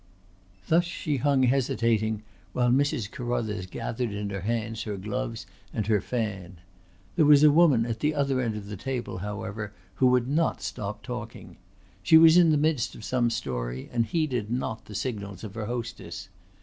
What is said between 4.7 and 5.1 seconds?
her